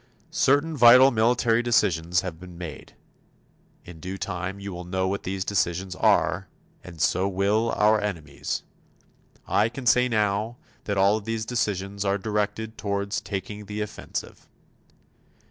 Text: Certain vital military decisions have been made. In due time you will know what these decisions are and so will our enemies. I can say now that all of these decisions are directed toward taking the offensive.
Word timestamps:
Certain 0.31 0.75
vital 0.75 1.11
military 1.11 1.61
decisions 1.61 2.21
have 2.21 2.39
been 2.39 2.57
made. 2.57 2.95
In 3.85 3.99
due 3.99 4.17
time 4.17 4.59
you 4.59 4.73
will 4.73 4.83
know 4.83 5.07
what 5.07 5.21
these 5.21 5.45
decisions 5.45 5.95
are 5.95 6.47
and 6.83 6.99
so 6.99 7.27
will 7.27 7.69
our 7.75 8.01
enemies. 8.01 8.63
I 9.47 9.69
can 9.69 9.85
say 9.85 10.09
now 10.09 10.57
that 10.85 10.97
all 10.97 11.17
of 11.17 11.25
these 11.25 11.45
decisions 11.45 12.03
are 12.03 12.17
directed 12.17 12.79
toward 12.79 13.11
taking 13.11 13.65
the 13.67 13.81
offensive. 13.81 14.47